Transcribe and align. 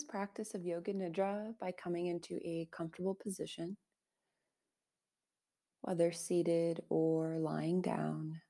This 0.00 0.04
practice 0.06 0.54
of 0.54 0.64
Yoga 0.64 0.94
Nidra 0.94 1.52
by 1.60 1.72
coming 1.72 2.06
into 2.06 2.36
a 2.36 2.66
comfortable 2.72 3.14
position, 3.14 3.76
whether 5.82 6.10
seated 6.10 6.80
or 6.88 7.36
lying 7.38 7.82
down. 7.82 8.40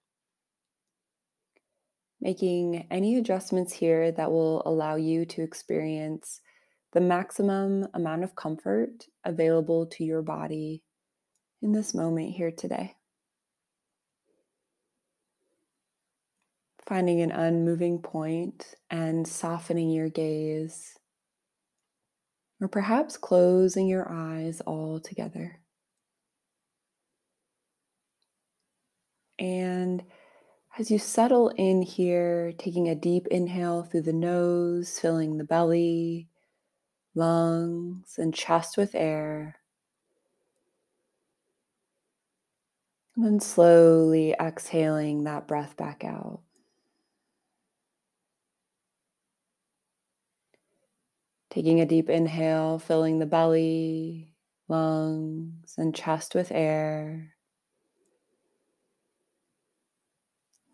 Making 2.20 2.86
any 2.89 3.16
adjustments 3.16 3.72
here 3.72 4.12
that 4.12 4.30
will 4.30 4.62
allow 4.64 4.94
you 4.94 5.24
to 5.24 5.42
experience 5.42 6.41
the 6.92 7.00
maximum 7.00 7.89
amount 7.94 8.22
of 8.22 8.36
comfort 8.36 9.06
available 9.24 9.86
to 9.86 10.05
your 10.05 10.22
body 10.22 10.84
in 11.62 11.72
this 11.72 11.94
moment 11.94 12.30
here 12.30 12.52
today. 12.52 12.94
finding 16.86 17.20
an 17.20 17.30
unmoving 17.30 18.02
point 18.02 18.74
and 18.91 19.28
softening 19.28 19.91
your 19.91 20.08
gaze, 20.08 20.98
or 22.61 22.69
perhaps 22.69 23.16
closing 23.16 23.86
your 23.86 24.11
eyes 24.11 24.61
altogether. 24.66 25.61
And 29.39 30.05
as 30.78 30.91
you 30.91 30.98
settle 30.98 31.48
in 31.56 31.83
here, 31.83 32.52
taking 32.58 32.89
a 32.89 32.94
deep 32.94 33.27
inhale 33.28 33.83
through 33.83 34.02
the 34.02 34.12
nose, 34.12 34.98
filling 34.98 35.39
the 35.39 35.44
belly, 35.44 36.28
lungs, 37.14 38.17
and 38.19 38.34
chest 38.34 38.77
with 38.77 38.95
air. 38.95 39.56
And 43.17 43.24
then 43.24 43.41
slowly 43.41 44.34
exhaling 44.41 45.24
that 45.24 45.48
breath 45.48 45.77
back 45.77 46.05
out. 46.05 46.41
Taking 51.50 51.80
a 51.80 51.86
deep 51.86 52.08
inhale, 52.08 52.78
filling 52.78 53.18
the 53.18 53.26
belly, 53.26 54.34
lungs, 54.68 55.74
and 55.76 55.94
chest 55.94 56.34
with 56.34 56.50
air. 56.50 57.34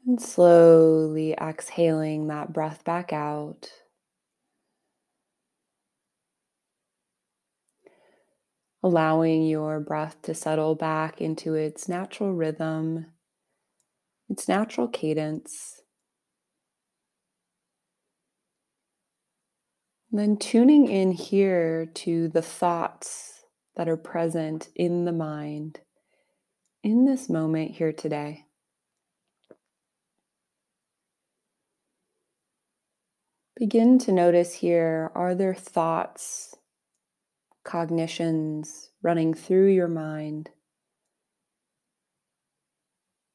And 0.07 0.23
slowly 0.23 1.35
exhaling 1.35 2.29
that 2.29 2.53
breath 2.53 2.83
back 2.85 3.13
out. 3.13 3.71
Allowing 8.83 9.43
your 9.47 9.81
breath 9.81 10.23
to 10.23 10.33
settle 10.35 10.75
back 10.75 11.21
into 11.21 11.53
its 11.53 11.91
natural 11.91 12.33
rhythm, 12.33 13.05
its 14.29 14.47
natural 14.47 14.87
cadence. 14.87 15.83
And 20.17 20.31
then 20.31 20.39
tuning 20.39 20.89
in 20.89 21.13
here 21.13 21.85
to 21.85 22.29
the 22.29 22.41
thoughts 22.41 23.45
that 23.77 23.87
are 23.87 23.99
present 23.99 24.71
in 24.75 25.05
the 25.05 25.13
mind 25.13 25.81
in 26.83 27.05
this 27.05 27.29
moment 27.29 27.73
here 27.73 27.93
today. 27.93 28.47
Begin 33.57 33.99
to 33.99 34.11
notice 34.11 34.55
here 34.55 35.13
are 35.15 35.35
there 35.35 35.55
thoughts, 35.55 36.55
cognitions 37.63 38.89
running 39.03 39.35
through 39.35 39.67
your 39.67 39.87
mind? 39.87 40.49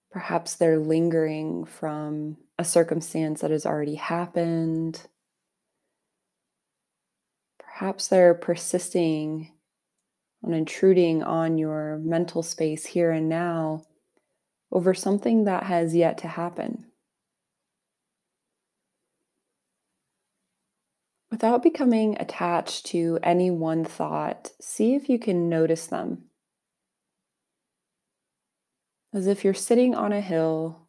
Perhaps 0.10 0.56
they're 0.56 0.80
lingering 0.80 1.64
from 1.64 2.38
a 2.58 2.66
circumstance 2.66 3.42
that 3.42 3.52
has 3.52 3.68
already 3.68 3.94
happened 3.94 5.06
Perhaps 7.82 8.10
they're 8.10 8.36
persisting 8.36 9.54
and 10.44 10.54
intruding 10.54 11.24
on 11.24 11.58
your 11.58 11.98
mental 11.98 12.44
space 12.44 12.86
here 12.86 13.10
and 13.10 13.28
now 13.28 13.88
over 14.72 14.94
something 14.94 15.46
that 15.46 15.64
has 15.64 15.96
yet 15.96 16.20
to 16.20 16.28
happen. 16.28 16.86
Without 21.32 21.64
becoming 21.64 22.16
attached 22.20 22.86
to 22.86 23.18
any 23.24 23.50
one 23.50 23.84
thought, 23.84 24.52
see 24.62 24.94
if 24.94 25.10
you 25.10 25.18
can 25.18 25.50
notice 25.50 25.88
them. 25.88 26.26
As 29.12 29.26
if 29.26 29.44
you're 29.44 29.56
sitting 29.56 29.96
on 29.96 30.14
a 30.14 30.22
hill, 30.22 30.88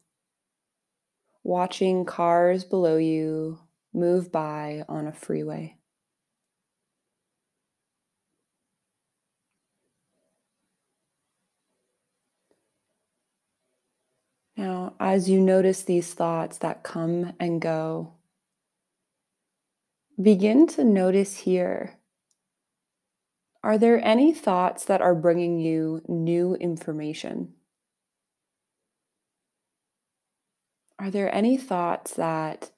watching 1.43 2.05
cars 2.05 2.63
below 2.63 2.97
you 2.97 3.57
move 3.95 4.31
by 4.31 4.85
on 4.87 5.07
a 5.07 5.11
freeway. 5.11 5.79
Now, 14.63 14.93
as 14.97 15.29
you 15.29 15.41
notice 15.41 15.83
these 15.83 16.13
thoughts 16.13 16.59
that 16.59 16.83
come 16.83 17.33
and 17.37 17.61
go, 17.61 18.13
begin 20.21 20.67
to 20.67 20.85
notice 20.85 21.39
here 21.39 21.97
are 23.61 23.77
there 23.77 24.01
any 24.05 24.33
thoughts 24.33 24.85
that 24.85 25.01
are 25.01 25.15
bringing 25.15 25.59
you 25.59 26.01
new 26.07 26.55
information? 26.55 27.55
Are 30.97 31.11
there 31.11 31.33
any 31.35 31.57
thoughts 31.57 32.13
that 32.13 32.71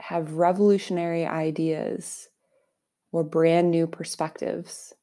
have 0.00 0.34
revolutionary 0.34 1.24
ideas 1.24 2.28
or 3.12 3.22
brand 3.22 3.70
new 3.70 3.86
perspectives? 3.86 4.94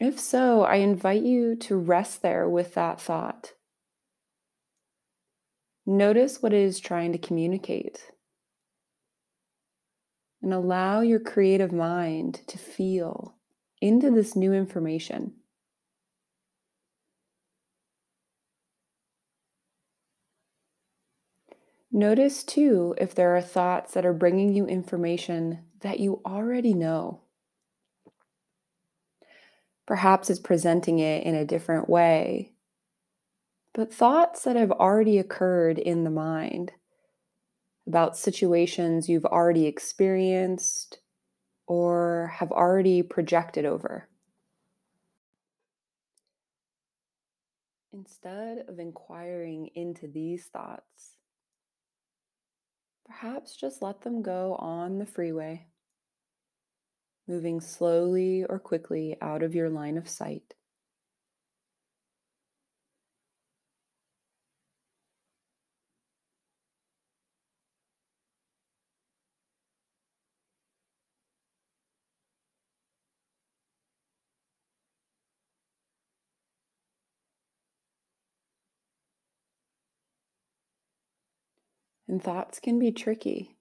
If 0.00 0.20
so, 0.20 0.62
I 0.62 0.76
invite 0.76 1.22
you 1.22 1.56
to 1.56 1.76
rest 1.76 2.22
there 2.22 2.48
with 2.48 2.74
that 2.74 3.00
thought. 3.00 3.54
Notice 5.84 6.40
what 6.40 6.52
it 6.52 6.60
is 6.60 6.78
trying 6.78 7.12
to 7.12 7.18
communicate. 7.18 8.12
And 10.40 10.54
allow 10.54 11.00
your 11.00 11.18
creative 11.18 11.72
mind 11.72 12.42
to 12.46 12.58
feel 12.58 13.34
into 13.80 14.10
this 14.10 14.36
new 14.36 14.52
information. 14.52 15.32
Notice 21.90 22.44
too 22.44 22.94
if 22.98 23.14
there 23.14 23.34
are 23.34 23.42
thoughts 23.42 23.94
that 23.94 24.06
are 24.06 24.12
bringing 24.12 24.54
you 24.54 24.66
information 24.66 25.64
that 25.80 25.98
you 25.98 26.20
already 26.24 26.74
know. 26.74 27.22
Perhaps 29.88 30.28
it's 30.28 30.38
presenting 30.38 30.98
it 30.98 31.22
in 31.22 31.34
a 31.34 31.46
different 31.46 31.88
way. 31.88 32.52
But 33.72 33.90
thoughts 33.90 34.44
that 34.44 34.54
have 34.54 34.70
already 34.70 35.16
occurred 35.16 35.78
in 35.78 36.04
the 36.04 36.10
mind 36.10 36.72
about 37.86 38.14
situations 38.14 39.08
you've 39.08 39.24
already 39.24 39.64
experienced 39.64 40.98
or 41.66 42.34
have 42.34 42.52
already 42.52 43.02
projected 43.02 43.64
over. 43.64 44.10
Instead 47.94 48.66
of 48.68 48.78
inquiring 48.78 49.70
into 49.74 50.06
these 50.06 50.44
thoughts, 50.48 51.16
perhaps 53.06 53.56
just 53.56 53.80
let 53.80 54.02
them 54.02 54.20
go 54.20 54.54
on 54.56 54.98
the 54.98 55.06
freeway, 55.06 55.67
moving 57.28 57.60
slowly 57.60 58.44
or 58.44 58.58
quickly 58.58 59.16
out 59.20 59.42
of 59.42 59.54
your 59.54 59.68
line 59.70 59.96
of 59.98 60.08
sight. 60.08 60.54
And 82.08 82.22
thoughts 82.22 82.58
can 82.58 82.78
be 82.78 82.90
tricky. 82.90 83.57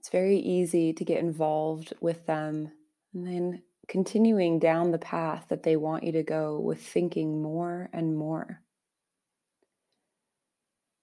It's 0.00 0.08
very 0.08 0.38
easy 0.38 0.94
to 0.94 1.04
get 1.04 1.18
involved 1.18 1.92
with 2.00 2.24
them 2.24 2.72
and 3.12 3.26
then 3.26 3.62
continuing 3.86 4.58
down 4.58 4.90
the 4.92 4.98
path 4.98 5.44
that 5.50 5.62
they 5.62 5.76
want 5.76 6.04
you 6.04 6.12
to 6.12 6.22
go 6.22 6.58
with 6.58 6.80
thinking 6.80 7.42
more 7.42 7.90
and 7.92 8.16
more. 8.16 8.62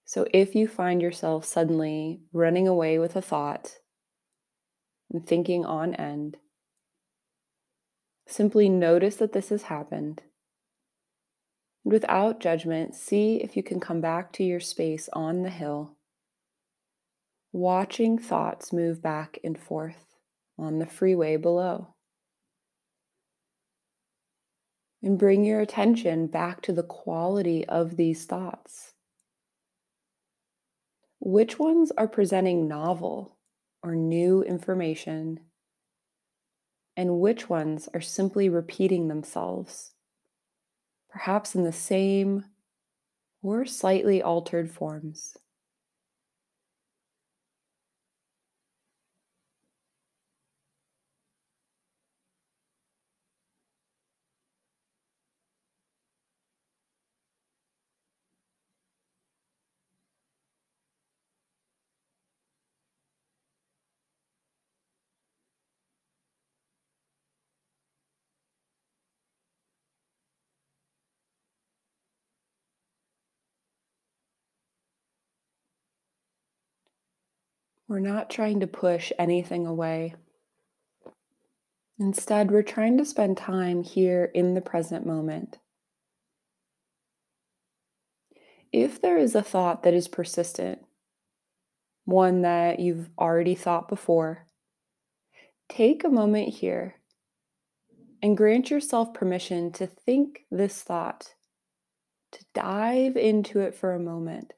So 0.04 0.26
if 0.34 0.56
you 0.56 0.66
find 0.66 1.00
yourself 1.00 1.44
suddenly 1.44 2.22
running 2.32 2.66
away 2.66 2.98
with 2.98 3.14
a 3.14 3.22
thought 3.22 3.78
and 5.12 5.24
thinking 5.24 5.64
on 5.64 5.94
end, 5.94 6.36
simply 8.26 8.68
notice 8.68 9.16
that 9.16 9.32
this 9.32 9.50
has 9.50 9.62
happened 9.64 10.22
Without 11.88 12.38
judgment, 12.38 12.94
see 12.94 13.36
if 13.36 13.56
you 13.56 13.62
can 13.62 13.80
come 13.80 14.02
back 14.02 14.30
to 14.32 14.44
your 14.44 14.60
space 14.60 15.08
on 15.14 15.42
the 15.42 15.48
hill, 15.48 15.96
watching 17.52 18.18
thoughts 18.18 18.72
move 18.72 19.02
back 19.02 19.38
and 19.42 19.58
forth 19.58 20.16
on 20.58 20.78
the 20.78 20.86
freeway 20.86 21.36
below. 21.36 21.94
And 25.02 25.18
bring 25.18 25.44
your 25.44 25.60
attention 25.60 26.26
back 26.26 26.60
to 26.62 26.72
the 26.72 26.82
quality 26.82 27.66
of 27.66 27.96
these 27.96 28.24
thoughts. 28.24 28.94
Which 31.20 31.58
ones 31.58 31.92
are 31.96 32.08
presenting 32.08 32.66
novel 32.66 33.36
or 33.82 33.94
new 33.94 34.42
information? 34.42 35.40
And 36.96 37.20
which 37.20 37.48
ones 37.48 37.88
are 37.94 38.00
simply 38.00 38.48
repeating 38.48 39.06
themselves? 39.06 39.92
perhaps 41.08 41.54
in 41.54 41.64
the 41.64 41.72
same 41.72 42.44
or 43.42 43.64
slightly 43.64 44.22
altered 44.22 44.70
forms. 44.70 45.36
We're 77.88 78.00
not 78.00 78.28
trying 78.28 78.60
to 78.60 78.66
push 78.66 79.10
anything 79.18 79.66
away. 79.66 80.14
Instead, 81.98 82.50
we're 82.50 82.62
trying 82.62 82.98
to 82.98 83.04
spend 83.04 83.38
time 83.38 83.82
here 83.82 84.30
in 84.34 84.52
the 84.52 84.60
present 84.60 85.06
moment. 85.06 85.58
If 88.70 89.00
there 89.00 89.16
is 89.16 89.34
a 89.34 89.42
thought 89.42 89.82
that 89.82 89.94
is 89.94 90.06
persistent, 90.06 90.84
one 92.04 92.42
that 92.42 92.78
you've 92.78 93.08
already 93.18 93.54
thought 93.54 93.88
before, 93.88 94.46
take 95.70 96.04
a 96.04 96.10
moment 96.10 96.50
here 96.56 96.96
and 98.22 98.36
grant 98.36 98.70
yourself 98.70 99.14
permission 99.14 99.72
to 99.72 99.86
think 99.86 100.44
this 100.50 100.82
thought, 100.82 101.34
to 102.32 102.44
dive 102.54 103.16
into 103.16 103.60
it 103.60 103.74
for 103.74 103.94
a 103.94 103.98
moment. 103.98 104.52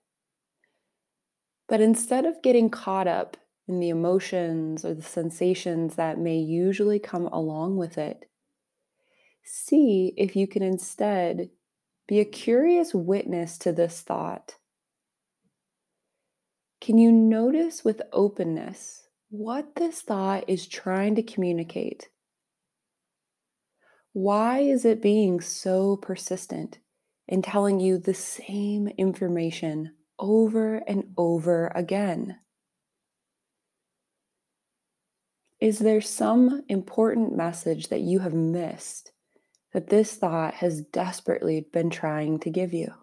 But 1.71 1.81
instead 1.81 2.27
of 2.27 2.43
getting 2.43 2.69
caught 2.69 3.07
up 3.07 3.37
in 3.69 3.79
the 3.79 3.91
emotions 3.91 4.85
or 4.85 4.93
the 4.93 5.03
sensations 5.03 5.95
that 5.95 6.19
may 6.19 6.37
usually 6.37 6.99
come 6.99 7.29
along 7.29 7.77
with 7.77 7.97
it, 7.97 8.29
see 9.45 10.13
if 10.17 10.35
you 10.35 10.49
can 10.49 10.65
instead 10.65 11.49
be 12.09 12.19
a 12.19 12.25
curious 12.25 12.93
witness 12.93 13.57
to 13.59 13.71
this 13.71 14.01
thought. 14.01 14.57
Can 16.81 16.99
you 16.99 17.13
notice 17.13 17.85
with 17.85 18.03
openness 18.13 19.05
what 19.29 19.77
this 19.77 20.01
thought 20.01 20.43
is 20.49 20.67
trying 20.67 21.15
to 21.15 21.23
communicate? 21.23 22.09
Why 24.13 24.59
is 24.59 24.85
it 24.85 25.01
being 25.01 25.41
so 25.41 25.99
persistent 25.99 26.81
in 27.29 27.43
telling 27.43 27.79
you 27.79 27.97
the 27.97 28.13
same 28.13 28.89
information 28.99 29.93
over 30.21 30.77
and 30.77 31.13
over 31.17 31.73
again? 31.75 32.39
Is 35.61 35.79
there 35.79 36.01
some 36.01 36.63
important 36.69 37.37
message 37.37 37.89
that 37.89 38.01
you 38.01 38.21
have 38.21 38.35
missed 38.35 39.13
that 39.73 39.89
this 39.89 40.15
thought 40.15 40.55
has 40.55 40.83
desperately 40.83 41.67
been 41.73 41.91
trying 41.91 42.39
to 42.41 42.51
give 42.51 42.73
you? 42.73 42.95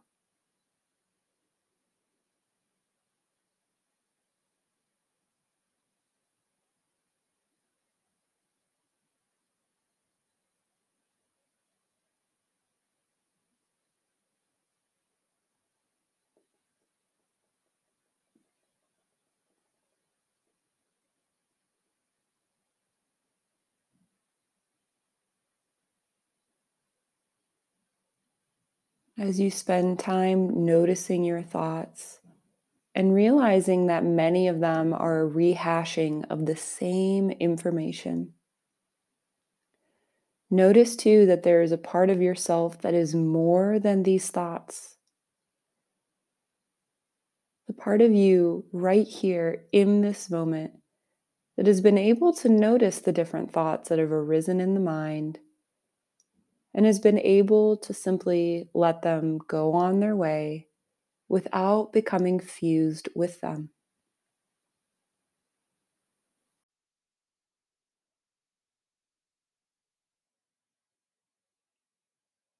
As 29.17 29.39
you 29.39 29.49
spend 29.49 29.97
time 29.97 30.65
noticing 30.65 31.23
your 31.23 31.41
thoughts 31.41 32.19
and 32.93 33.13
realizing 33.13 33.87
that 33.87 34.03
many 34.03 34.47
of 34.47 34.59
them 34.59 34.93
are 34.93 35.23
a 35.23 35.29
rehashing 35.29 36.23
of 36.29 36.45
the 36.45 36.55
same 36.55 37.31
information. 37.31 38.33
Notice 40.49 40.95
too 40.95 41.25
that 41.25 41.43
there 41.43 41.61
is 41.61 41.71
a 41.71 41.77
part 41.77 42.09
of 42.09 42.21
yourself 42.21 42.79
that 42.81 42.93
is 42.93 43.13
more 43.13 43.79
than 43.79 44.03
these 44.03 44.29
thoughts. 44.29 44.95
The 47.67 47.73
part 47.73 48.01
of 48.01 48.13
you 48.13 48.65
right 48.71 49.05
here 49.05 49.65
in 49.71 50.01
this 50.01 50.29
moment 50.29 50.71
that 51.57 51.67
has 51.67 51.81
been 51.81 51.97
able 51.97 52.33
to 52.33 52.49
notice 52.49 52.99
the 52.99 53.11
different 53.11 53.51
thoughts 53.51 53.89
that 53.89 53.99
have 53.99 54.11
arisen 54.11 54.61
in 54.61 54.73
the 54.73 54.79
mind 54.79 55.39
and 56.77 56.85
has 56.85 56.99
been 56.99 57.17
able 57.17 57.75
to 57.75 57.91
simply 57.91 58.69
let 58.75 59.01
them 59.01 59.39
go 59.47 59.73
on 59.73 59.99
their 59.99 60.15
way 60.15 60.67
without 61.27 61.91
becoming 61.91 62.39
fused 62.39 63.09
with 63.15 63.41
them. 63.41 63.71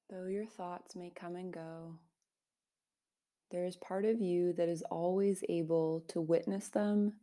Though 0.10 0.26
your 0.26 0.48
thoughts 0.48 0.96
may 0.96 1.12
come 1.12 1.36
and 1.36 1.54
go, 1.54 2.00
there 3.52 3.68
is 3.68 3.76
part 3.76 4.04
of 4.04 4.20
you 4.20 4.52
that 4.54 4.68
is 4.68 4.82
always 4.90 5.44
able 5.48 6.04
to 6.08 6.20
witness 6.20 6.70
them, 6.70 7.14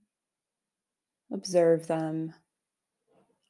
observe 1.32 1.88
them, 1.88 2.34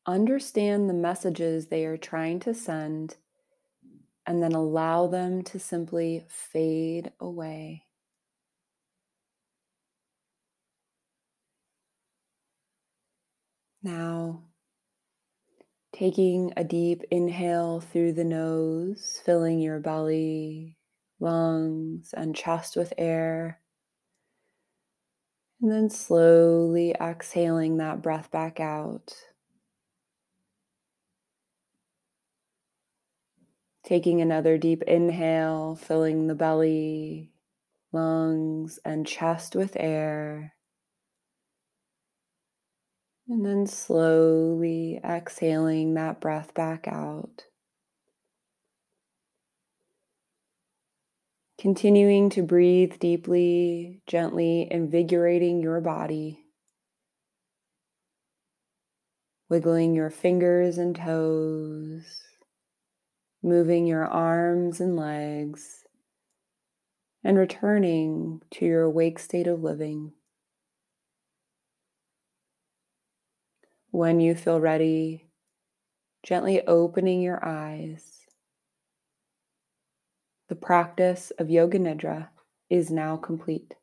understand 0.06 0.88
the 0.88 0.94
messages 0.94 1.66
they 1.66 1.84
are 1.84 1.98
trying 1.98 2.40
to 2.40 2.54
send, 2.54 3.16
and 4.26 4.42
then 4.42 4.52
allow 4.52 5.06
them 5.06 5.42
to 5.42 5.58
simply 5.58 6.24
fade 6.28 7.12
away. 7.20 7.84
Now, 13.84 14.42
taking 15.92 16.52
a 16.56 16.64
deep 16.64 17.02
inhale 17.10 17.80
through 17.80 18.12
the 18.12 18.24
nose, 18.24 19.20
filling 19.24 19.60
your 19.60 19.78
belly, 19.78 20.76
lungs, 21.20 22.12
and 22.14 22.34
chest 22.36 22.76
with 22.76 22.92
air. 22.98 23.60
And 25.60 25.72
then 25.72 25.90
slowly 25.90 26.92
exhaling 27.00 27.78
that 27.78 28.02
breath 28.02 28.30
back 28.30 28.60
out. 28.60 29.14
Taking 33.84 34.22
another 34.22 34.56
deep 34.56 34.82
inhale, 34.84 35.76
filling 35.76 36.26
the 36.26 36.34
belly, 36.34 37.30
lungs, 37.92 38.78
and 38.84 39.06
chest 39.06 39.54
with 39.54 39.76
air. 39.78 40.54
And 43.28 43.44
then 43.44 43.66
slowly 43.66 45.00
exhaling 45.04 45.94
that 45.94 46.20
breath 46.20 46.54
back 46.54 46.88
out. 46.88 47.44
Continuing 51.58 52.30
to 52.30 52.42
breathe 52.42 52.98
deeply, 52.98 54.02
gently 54.06 54.68
invigorating 54.70 55.62
your 55.62 55.80
body. 55.80 56.40
Wiggling 59.48 59.94
your 59.94 60.10
fingers 60.10 60.78
and 60.78 60.96
toes, 60.96 62.23
moving 63.44 63.86
your 63.86 64.04
arms 64.04 64.80
and 64.80 64.96
legs, 64.96 65.84
and 67.22 67.38
returning 67.38 68.42
to 68.50 68.64
your 68.64 68.82
awake 68.82 69.20
state 69.20 69.46
of 69.46 69.62
living. 69.62 70.12
When 73.92 74.18
you 74.18 74.34
feel 74.34 74.60
ready, 74.60 75.28
gently 76.24 76.66
opening 76.66 77.20
your 77.20 77.44
eyes 77.44 78.14
the 80.48 80.54
practice 80.54 81.32
of 81.38 81.48
Yoga 81.48 81.78
Nidra 81.78 82.28
is 82.68 82.90
now 82.90 83.16
complete. 83.16 83.74